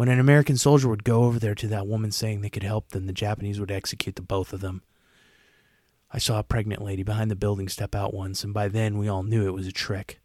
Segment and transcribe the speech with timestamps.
[0.00, 2.88] When an American soldier would go over there to that woman saying they could help
[2.88, 4.80] them, the Japanese would execute the both of them.
[6.10, 9.08] I saw a pregnant lady behind the building step out once, and by then we
[9.08, 10.18] all knew it was a trick.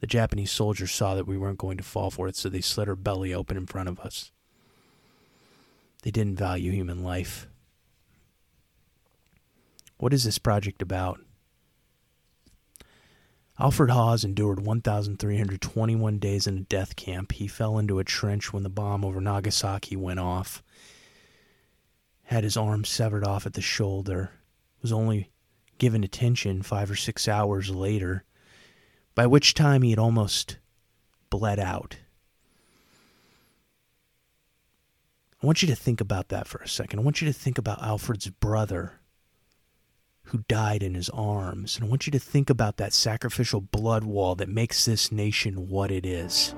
[0.00, 2.88] The Japanese soldiers saw that we weren't going to fall for it, so they slit
[2.88, 4.32] her belly open in front of us.
[6.02, 7.46] They didn't value human life.
[9.98, 11.20] What is this project about?
[13.62, 17.30] Alfred Hawes endured 1,321 days in a death camp.
[17.30, 20.64] He fell into a trench when the bomb over Nagasaki went off.
[22.24, 24.32] Had his arm severed off at the shoulder.
[24.82, 25.30] Was only
[25.78, 28.24] given attention five or six hours later,
[29.14, 30.58] by which time he had almost
[31.30, 31.98] bled out.
[35.40, 36.98] I want you to think about that for a second.
[36.98, 38.94] I want you to think about Alfred's brother
[40.32, 41.76] who died in his arms.
[41.76, 45.68] And I want you to think about that sacrificial blood wall that makes this nation
[45.68, 46.54] what it is.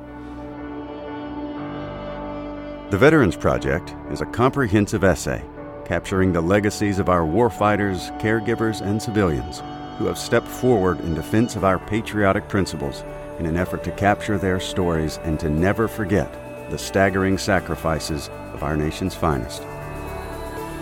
[2.90, 5.44] The Veterans Project is a comprehensive essay
[5.84, 9.60] capturing the legacies of our warfighters, caregivers, and civilians
[9.98, 13.02] who have stepped forward in defense of our patriotic principles
[13.40, 16.32] in an effort to capture their stories and to never forget
[16.70, 19.62] the staggering sacrifices of our nation's finest.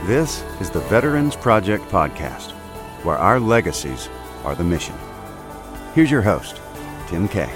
[0.04, 2.52] This is the Veterans Project Podcast
[3.02, 4.08] where our legacies
[4.44, 4.94] are the mission.
[5.94, 6.60] Here's your host,
[7.08, 7.52] Tim Kay.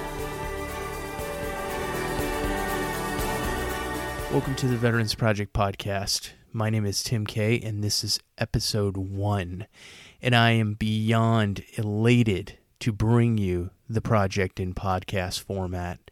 [4.33, 6.33] Welcome to the Veterans Project podcast.
[6.53, 9.67] My name is Tim Kay, and this is episode one.
[10.21, 16.11] And I am beyond elated to bring you the project in podcast format.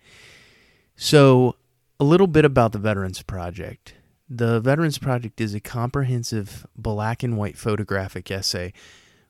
[0.96, 1.56] So,
[1.98, 3.94] a little bit about the Veterans Project.
[4.28, 8.72] The Veterans Project is a comprehensive black and white photographic essay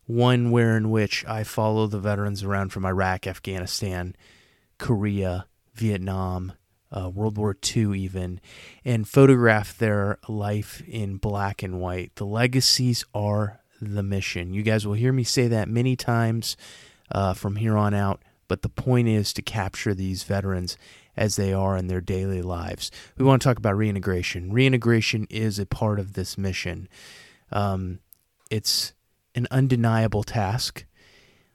[0.06, 4.14] one where in which I follow the veterans around from Iraq, Afghanistan,
[4.78, 6.52] Korea, Vietnam,
[6.92, 8.40] uh, World War II, even,
[8.84, 12.12] and photograph their life in black and white.
[12.16, 14.54] The legacies are the mission.
[14.54, 16.56] You guys will hear me say that many times
[17.10, 20.76] uh, from here on out, but the point is to capture these veterans
[21.16, 22.90] as they are in their daily lives.
[23.16, 24.52] We want to talk about reintegration.
[24.52, 26.88] Reintegration is a part of this mission.
[27.52, 28.00] Um,
[28.50, 28.92] it's
[29.34, 30.84] an undeniable task,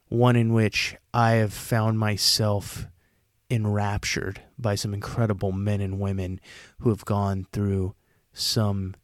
[0.08, 2.88] one in which I have found myself
[3.50, 6.40] enraptured by some incredible men and women
[6.80, 7.96] who have gone through
[8.34, 8.96] some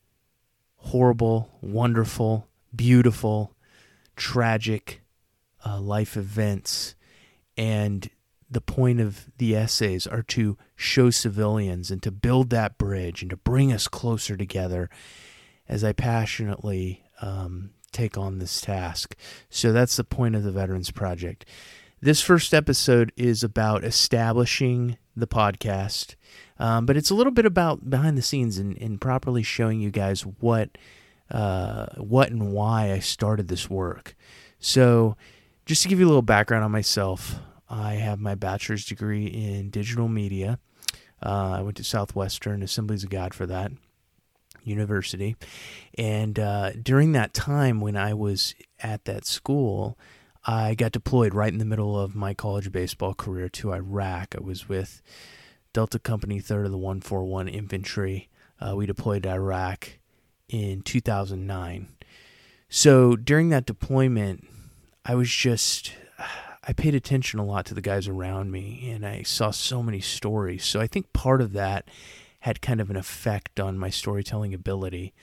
[0.77, 3.55] horrible, wonderful, beautiful,
[4.15, 5.01] tragic
[5.65, 6.95] uh, life events.
[7.57, 8.09] And
[8.49, 13.31] the point of the essays are to show civilians and to build that bridge and
[13.31, 14.89] to bring us closer together
[15.67, 19.15] as I passionately um, take on this task.
[19.49, 21.45] So that's the point of the Veterans Project.
[22.01, 26.15] This first episode is about establishing the podcast,
[26.59, 29.91] um, but it's a little bit about behind the scenes and, and properly showing you
[29.91, 30.77] guys what,
[31.31, 34.15] uh, what and why I started this work.
[34.59, 35.15] So,
[35.65, 37.39] just to give you a little background on myself,
[37.69, 40.59] I have my bachelor's degree in digital media.
[41.25, 43.71] Uh, I went to Southwestern Assemblies of God for that.
[44.65, 45.35] University.
[45.97, 49.97] And uh, during that time when I was at that school,
[50.45, 54.35] I got deployed right in the middle of my college baseball career to Iraq.
[54.35, 55.01] I was with
[55.73, 58.29] Delta Company 3rd of the 141 Infantry.
[58.59, 59.97] Uh, we deployed to Iraq
[60.47, 61.87] in 2009.
[62.69, 64.47] So during that deployment,
[65.03, 65.93] I was just,
[66.63, 69.99] I paid attention a lot to the guys around me and I saw so many
[69.99, 70.63] stories.
[70.63, 71.89] So I think part of that
[72.45, 75.15] had kind of an effect on my storytelling ability.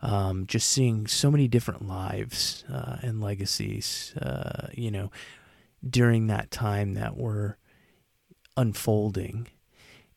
[0.00, 5.10] Um, just seeing so many different lives uh, and legacies, uh, you know,
[5.88, 7.58] during that time that were
[8.56, 9.48] unfolding.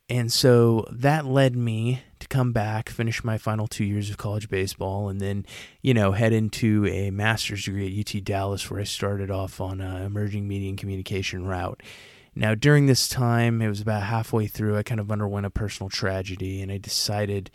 [0.07, 4.47] And so that led me to come back, finish my final two years of college
[4.47, 5.45] baseball, and then,
[5.81, 9.81] you know, head into a master's degree at UT Dallas, where I started off on
[9.81, 11.83] an emerging media and communication route.
[12.35, 15.89] Now, during this time, it was about halfway through, I kind of underwent a personal
[15.89, 17.49] tragedy and I decided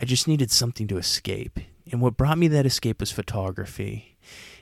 [0.00, 1.58] I just needed something to escape.
[1.90, 4.16] And what brought me that escape was photography.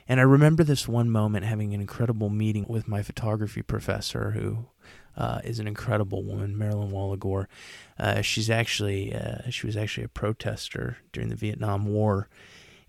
[0.07, 4.65] And I remember this one moment having an incredible meeting with my photography professor, who
[5.17, 7.49] uh, is an incredible woman, Marilyn Wallagore.
[7.97, 12.29] Uh, she's actually uh, she was actually a protester during the Vietnam War,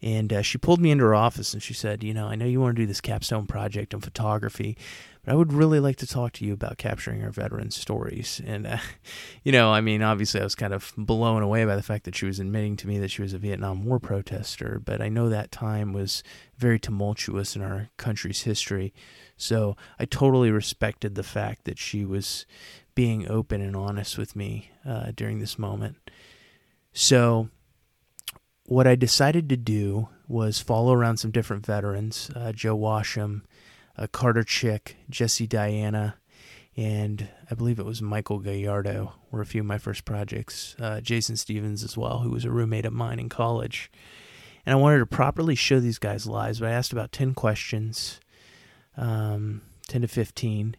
[0.07, 2.47] and uh, she pulled me into her office and she said, "You know, I know
[2.47, 4.79] you want to do this capstone project on photography,
[5.25, 8.41] but I would really like to talk to you about capturing our veterans' stories.
[8.47, 8.79] And, uh,
[9.43, 12.15] you know, I mean, obviously I was kind of blown away by the fact that
[12.15, 15.29] she was admitting to me that she was a Vietnam War protester, but I know
[15.29, 16.23] that time was
[16.57, 18.95] very tumultuous in our country's history.
[19.37, 22.47] So I totally respected the fact that she was
[22.95, 25.97] being open and honest with me uh, during this moment.
[26.93, 27.51] So,
[28.67, 33.43] what I decided to do was follow around some different veterans uh, Joe Washam,
[33.97, 36.17] uh, Carter Chick, Jesse Diana,
[36.77, 40.77] and I believe it was Michael Gallardo were a few of my first projects.
[40.79, 43.91] Uh, Jason Stevens as well, who was a roommate of mine in college.
[44.67, 48.21] And I wanted to properly show these guys' lives, but I asked about 10 questions,
[48.97, 50.77] um, 10 to 15.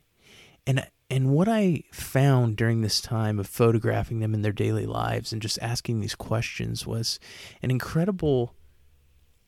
[0.68, 5.32] And, and what I found during this time of photographing them in their daily lives
[5.32, 7.20] and just asking these questions was
[7.62, 8.54] an incredible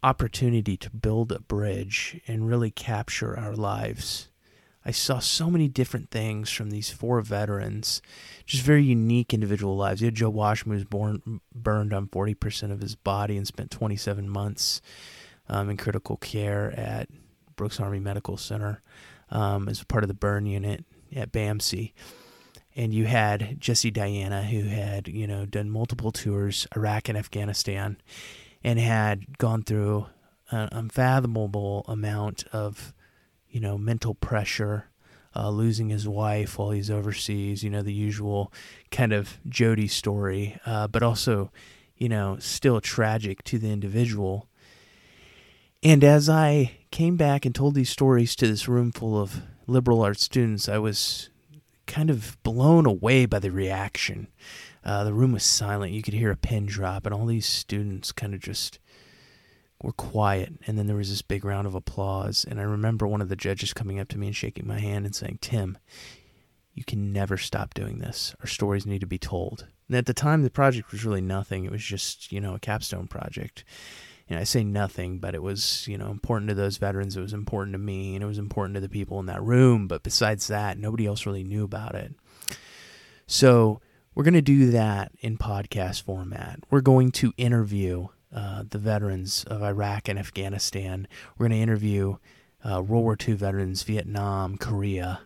[0.02, 4.30] opportunity to build a bridge and really capture our lives
[4.86, 8.02] I saw so many different things from these four veterans,
[8.46, 10.02] just very unique individual lives.
[10.02, 13.72] You had Joe Washam, who was born burned on 40% of his body and spent
[13.72, 14.82] 27 months
[15.50, 17.10] um, in critical care at
[17.56, 18.82] Brooks Army Medical Center
[19.30, 20.86] um, as part of the burn unit
[21.16, 21.94] at BAMC.
[22.76, 27.98] And you had Jesse Diana, who had, you know, done multiple tours, Iraq and Afghanistan,
[28.64, 30.08] and had gone through
[30.52, 32.94] an unfathomable amount of
[33.50, 34.86] you know, mental pressure,
[35.36, 38.52] uh, losing his wife while he's overseas, you know, the usual
[38.92, 41.52] kind of Jody story, uh, but also,
[41.98, 44.48] you know, still tragic to the individual.
[45.82, 50.02] And as I came back and told these stories to this room full of liberal
[50.02, 51.30] arts students, I was
[51.88, 54.28] kind of blown away by the reaction.
[54.84, 55.94] Uh, the room was silent.
[55.94, 58.80] You could hear a pin drop, and all these students kind of just
[59.82, 60.54] were quiet.
[60.68, 62.46] And then there was this big round of applause.
[62.48, 65.06] And i remember one of the judges coming up to me and shaking my hand
[65.06, 65.78] and saying tim
[66.80, 68.34] you can never stop doing this.
[68.40, 69.68] Our stories need to be told.
[69.90, 71.66] And at the time the project was really nothing.
[71.66, 73.66] It was just you know a capstone project
[74.30, 77.16] and i say nothing but it was you know important to those veterans.
[77.16, 79.88] It was important to me and it was important to the people in that room.
[79.88, 82.14] But besides that nobody else really knew about it.
[83.28, 83.82] So
[84.14, 86.60] we're going to do that in podcast format.
[86.70, 91.08] We're going to interview uh, the veterans of Iraq and Afghanistan.
[91.38, 92.18] We're going to interview
[92.64, 95.22] uh, World War II veterans, Vietnam, Korea,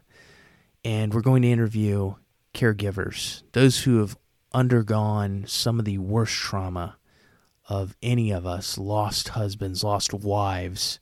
[0.85, 2.15] and we're going to interview
[2.53, 4.15] caregivers, those who have
[4.53, 6.97] undergone some of the worst trauma
[7.73, 10.99] of any of us lost husbands, lost wives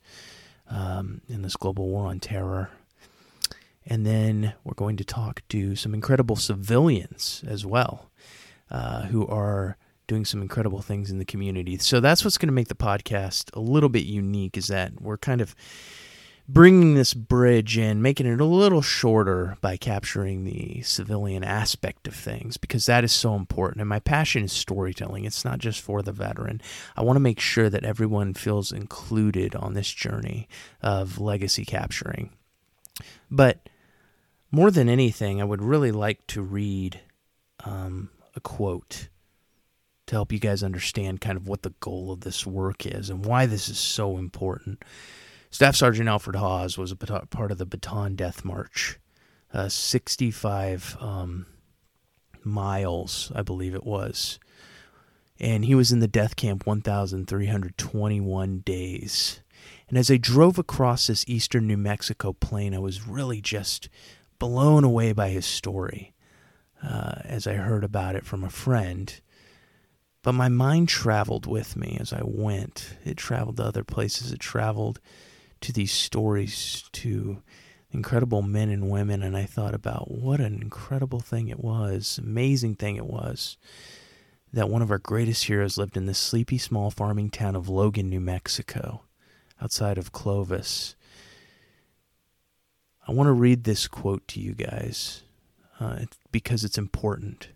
[0.70, 2.70] um, in this global war on terror.
[3.84, 8.10] And then we're going to talk to some incredible civilians as well
[8.70, 9.76] uh, who are
[10.06, 11.76] doing some incredible things in the community.
[11.76, 15.18] So that's what's going to make the podcast a little bit unique is that we're
[15.18, 15.54] kind of
[16.48, 22.14] bringing this bridge in, making it a little shorter by capturing the civilian aspect of
[22.14, 23.80] things because that is so important.
[23.80, 25.24] And my passion is storytelling.
[25.24, 26.60] It's not just for the veteran.
[26.96, 30.48] I want to make sure that everyone feels included on this journey
[30.82, 32.30] of legacy capturing.
[33.30, 33.68] But
[34.50, 37.00] more than anything, I would really like to read
[37.64, 39.08] um, a quote
[40.06, 43.24] to help you guys understand kind of what the goal of this work is and
[43.24, 44.84] why this is so important.
[45.52, 48.98] Staff Sergeant Alfred Hawes was a part of the Bataan Death March,
[49.52, 51.44] uh, 65 um,
[52.42, 54.38] miles, I believe it was.
[55.38, 59.42] And he was in the death camp 1,321 days.
[59.90, 63.90] And as I drove across this eastern New Mexico plain, I was really just
[64.38, 66.14] blown away by his story
[66.82, 69.20] uh, as I heard about it from a friend
[70.22, 72.96] but my mind traveled with me as I went.
[73.04, 74.30] It traveled to other places.
[74.30, 75.00] It traveled
[75.62, 77.42] to these stories, to
[77.90, 79.22] incredible men and women.
[79.22, 83.56] And I thought about what an incredible thing it was, amazing thing it was,
[84.52, 88.08] that one of our greatest heroes lived in the sleepy small farming town of Logan,
[88.08, 89.02] New Mexico,
[89.60, 90.94] outside of Clovis.
[93.06, 95.22] I want to read this quote to you guys
[95.80, 96.00] uh,
[96.30, 97.48] because it's important.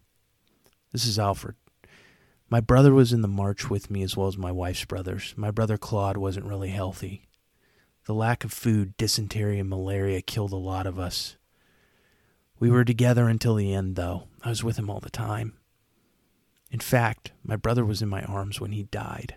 [0.92, 1.56] This is Alfred.
[2.48, 5.34] My brother was in the march with me as well as my wife's brothers.
[5.36, 7.25] My brother Claude wasn't really healthy.
[8.06, 11.36] The lack of food, dysentery, and malaria killed a lot of us.
[12.58, 14.28] We were together until the end, though.
[14.42, 15.54] I was with him all the time.
[16.70, 19.34] In fact, my brother was in my arms when he died.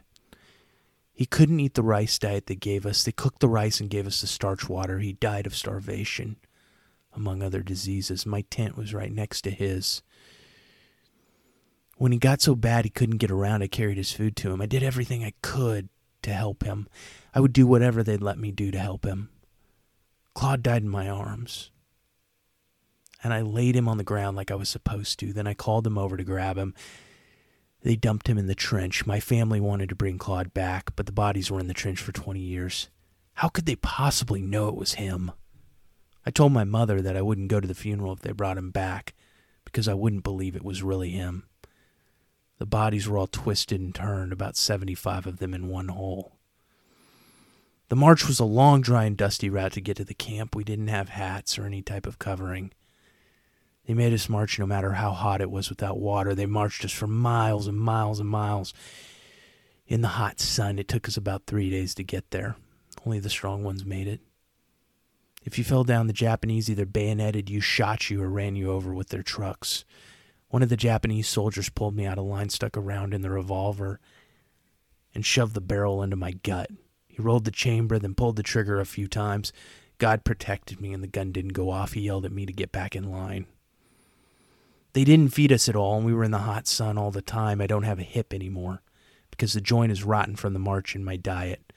[1.12, 3.04] He couldn't eat the rice diet they gave us.
[3.04, 5.00] They cooked the rice and gave us the starch water.
[5.00, 6.38] He died of starvation,
[7.12, 8.26] among other diseases.
[8.26, 10.04] My tent was right next to his.
[11.98, 14.62] When he got so bad he couldn't get around, I carried his food to him.
[14.62, 15.90] I did everything I could
[16.24, 16.88] to help him.
[17.34, 19.30] I would do whatever they'd let me do to help him.
[20.34, 21.72] Claude died in my arms.
[23.22, 25.34] And I laid him on the ground like I was supposed to.
[25.34, 26.74] Then I called them over to grab him.
[27.82, 29.06] They dumped him in the trench.
[29.06, 32.12] My family wanted to bring Claude back, but the bodies were in the trench for
[32.12, 32.90] 20 years.
[33.36, 35.32] How could they possibly know it was him?
[36.26, 38.72] I told my mother that I wouldn't go to the funeral if they brought him
[38.72, 39.14] back
[39.66, 41.49] because I wouldn't believe it was really him.
[42.60, 46.34] The bodies were all twisted and turned, about 75 of them in one hole.
[47.88, 50.56] The march was a long, dry, and dusty route to get to the camp.
[50.56, 52.72] We didn't have hats or any type of covering.
[53.88, 56.36] They made us march no matter how hot it was without water.
[56.36, 58.74] They marched us for miles and miles and miles
[59.88, 60.78] in the hot sun.
[60.78, 62.56] It took us about three days to get there.
[63.06, 64.20] Only the strong ones made it.
[65.44, 68.94] If you fell down, the Japanese either bayoneted you, shot you, or ran you over
[68.94, 69.86] with their trucks.
[70.50, 73.30] One of the Japanese soldiers pulled me out of line, stuck a round in the
[73.30, 74.00] revolver,
[75.14, 76.72] and shoved the barrel into my gut.
[77.08, 79.54] He rolled the chamber, then pulled the trigger a few times.
[80.00, 81.94] God protected me, and the gun didn't go off.
[81.94, 83.46] He yelled at me to get back in line.
[84.94, 87.22] They didn't feed us at all, and we were in the hot sun all the
[87.22, 87.62] time.
[87.62, 88.82] I don't have a hip anymore
[89.30, 91.72] because the joint is rotten from the march in my diet.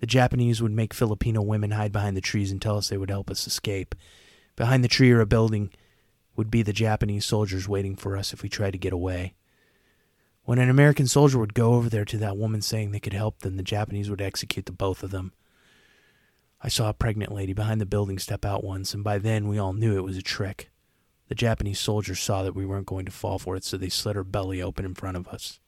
[0.00, 3.10] The Japanese would make Filipino women hide behind the trees and tell us they would
[3.10, 3.94] help us escape.
[4.56, 5.70] Behind the tree or a building
[6.38, 9.34] would be the Japanese soldiers waiting for us if we tried to get away.
[10.44, 13.40] When an American soldier would go over there to that woman saying they could help
[13.40, 15.32] them, the Japanese would execute the both of them.
[16.62, 19.58] I saw a pregnant lady behind the building step out once, and by then we
[19.58, 20.70] all knew it was a trick.
[21.26, 24.14] The Japanese soldiers saw that we weren't going to fall for it, so they slit
[24.14, 25.58] her belly open in front of us.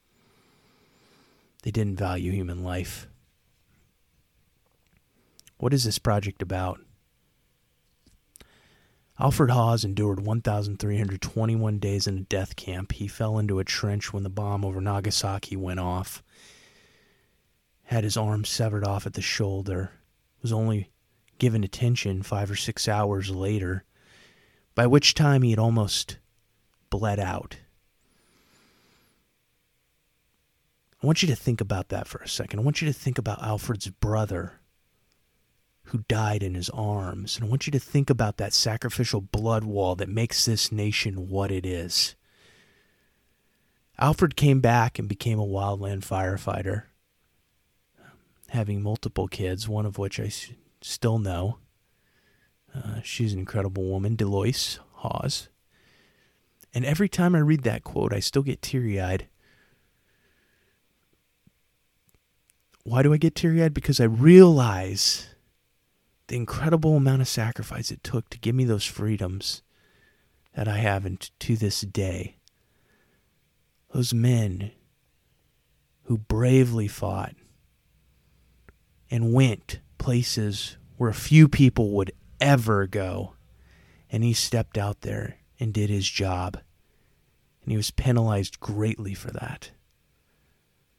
[1.64, 3.08] They didn't value human life.
[5.58, 6.78] What is this project about?
[9.20, 12.92] Alfred Hawes endured 1,321 days in a death camp.
[12.92, 16.22] He fell into a trench when the bomb over Nagasaki went off.
[17.84, 19.92] Had his arm severed off at the shoulder.
[20.40, 20.90] Was only
[21.36, 23.84] given attention five or six hours later
[24.74, 26.16] by which time he had almost
[26.88, 27.58] bled out.
[31.02, 32.58] I want you to think about that for a second.
[32.58, 34.59] I want you to think about Alfred's brother
[35.90, 37.36] who died in his arms.
[37.36, 41.28] And I want you to think about that sacrificial blood wall that makes this nation
[41.28, 42.14] what it is.
[43.98, 46.84] Alfred came back and became a wildland firefighter,
[48.50, 50.30] having multiple kids, one of which I
[50.80, 51.58] still know.
[52.74, 55.48] Uh, she's an incredible woman, Deloise Hawes.
[56.72, 59.26] And every time I read that quote, I still get teary eyed.
[62.84, 63.74] Why do I get teary eyed?
[63.74, 65.26] Because I realize
[66.30, 69.62] the incredible amount of sacrifice it took to give me those freedoms
[70.54, 72.36] that I have to this day.
[73.92, 74.70] Those men
[76.04, 77.34] who bravely fought
[79.10, 83.34] and went places where few people would ever go.
[84.08, 86.60] And he stepped out there and did his job.
[87.64, 89.72] And he was penalized greatly for that.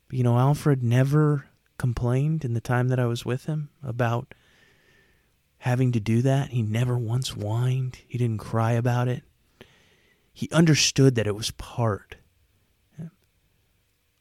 [0.10, 1.48] But you know, Alfred never
[1.78, 4.34] complained in the time that I was with him about
[5.62, 6.50] having to do that.
[6.50, 9.24] He never once whined, he didn't cry about it.
[10.34, 12.16] He understood that it was part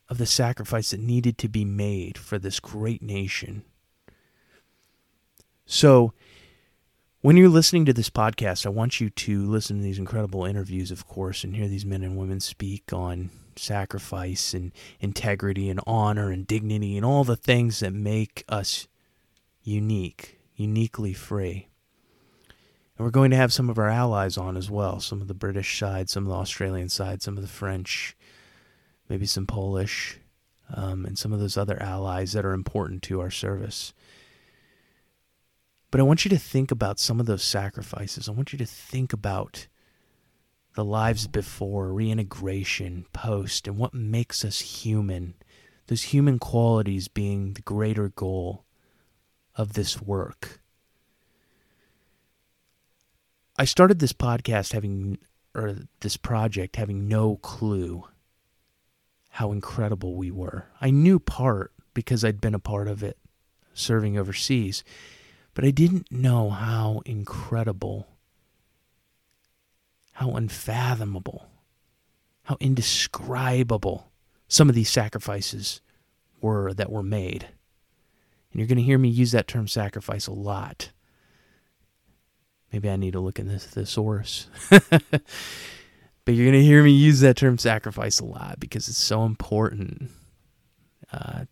[0.08, 3.62] of the sacrifice that needed to be made for this great nation.
[5.64, 6.12] So,
[7.22, 10.90] when you're listening to this podcast, I want you to listen to these incredible interviews,
[10.90, 16.32] of course, and hear these men and women speak on sacrifice and integrity and honor
[16.32, 18.88] and dignity and all the things that make us
[19.62, 21.68] unique, uniquely free.
[22.96, 25.34] And we're going to have some of our allies on as well some of the
[25.34, 28.14] British side, some of the Australian side, some of the French,
[29.08, 30.18] maybe some Polish,
[30.74, 33.94] um, and some of those other allies that are important to our service.
[35.90, 38.28] But I want you to think about some of those sacrifices.
[38.28, 39.66] I want you to think about
[40.76, 45.34] the lives before, reintegration, post, and what makes us human.
[45.88, 48.64] Those human qualities being the greater goal
[49.56, 50.60] of this work.
[53.58, 55.18] I started this podcast having,
[55.54, 58.04] or this project having no clue
[59.30, 60.66] how incredible we were.
[60.80, 63.18] I knew part because I'd been a part of it
[63.74, 64.84] serving overseas.
[65.54, 68.08] But I didn't know how incredible,
[70.12, 71.46] how unfathomable,
[72.44, 74.10] how indescribable
[74.48, 75.80] some of these sacrifices
[76.40, 77.48] were that were made.
[78.52, 80.90] And you're going to hear me use that term sacrifice a lot.
[82.72, 84.46] Maybe I need to look in the thesaurus.
[84.70, 84.94] but
[86.26, 90.10] you're going to hear me use that term sacrifice a lot because it's so important
[91.12, 91.44] uh,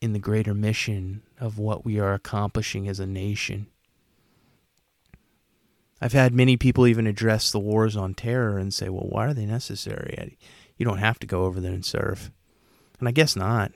[0.00, 3.68] in the greater mission of what we are accomplishing as a nation.
[6.00, 9.34] I've had many people even address the wars on terror and say, well, why are
[9.34, 10.36] they necessary?
[10.76, 12.30] You don't have to go over there and serve.
[12.98, 13.72] And I guess not.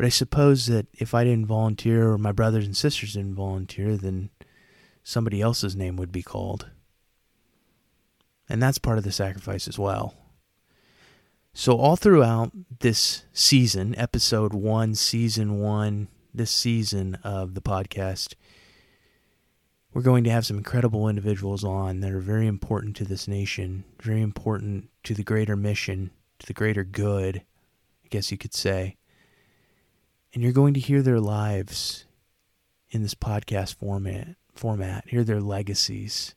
[0.00, 3.98] But I suppose that if I didn't volunteer or my brothers and sisters didn't volunteer,
[3.98, 4.30] then
[5.02, 6.70] somebody else's name would be called.
[8.48, 10.14] And that's part of the sacrifice as well.
[11.52, 18.32] So, all throughout this season, episode one, season one, this season of the podcast,
[19.92, 23.84] we're going to have some incredible individuals on that are very important to this nation,
[24.00, 27.42] very important to the greater mission, to the greater good,
[28.02, 28.96] I guess you could say.
[30.32, 32.04] And you're going to hear their lives
[32.90, 36.34] in this podcast format, format, hear their legacies.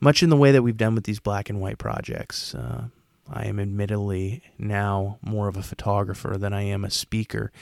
[0.00, 2.54] Much in the way that we've done with these black and white projects.
[2.54, 2.88] Uh,
[3.28, 7.52] I am admittedly now more of a photographer than I am a speaker,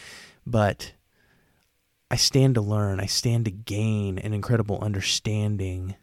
[0.47, 0.93] but
[2.11, 5.97] I stand to learn, I stand to gain an incredible understanding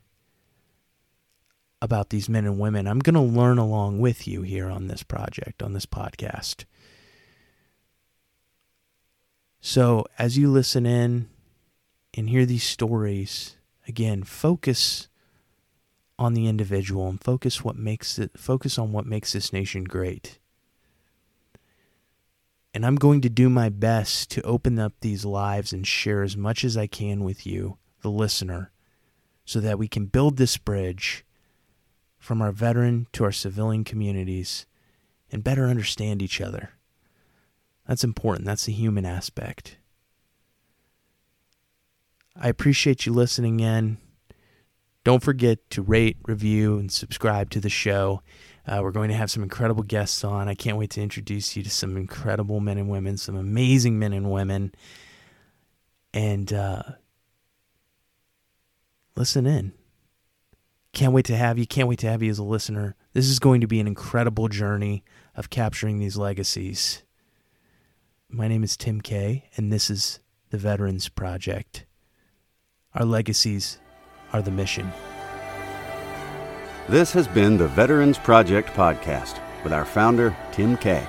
[1.82, 2.88] about these men and women.
[2.88, 6.66] I'm going to learn along with you here on this project, on this podcast.
[9.68, 11.28] So, as you listen in
[12.14, 13.58] and hear these stories,
[13.88, 15.08] again, focus
[16.20, 20.38] on the individual and focus what makes it focus on what makes this nation great.
[22.76, 26.38] And I'm going to do my best to open up these lives and share as
[26.38, 28.72] much as I can with you, the listener,
[29.46, 31.26] so that we can build this bridge
[32.20, 34.68] from our veteran to our civilian communities
[35.32, 36.75] and better understand each other.
[37.88, 38.46] That's important.
[38.46, 39.78] That's the human aspect.
[42.36, 43.98] I appreciate you listening in.
[45.04, 48.22] Don't forget to rate, review, and subscribe to the show.
[48.68, 50.50] Uh, we're going to have some incredible guests on.
[50.50, 54.14] I can't wait to introduce you to some incredible men and women, some amazing men
[54.14, 54.74] and women.
[56.14, 56.82] And uh,
[59.16, 59.74] listen in.
[60.92, 61.68] Can't wait to have you.
[61.68, 62.96] Can't wait to have you as a listener.
[63.14, 65.04] This is going to be an incredible journey
[65.36, 67.04] of capturing these legacies.
[68.36, 71.86] My name is Tim Kay, and this is the Veterans Project.
[72.94, 73.80] Our legacies
[74.34, 74.92] are the mission.
[76.90, 81.08] This has been the Veterans Project Podcast with our founder, Tim Kay.